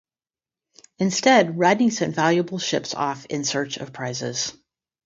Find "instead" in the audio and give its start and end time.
0.97-1.59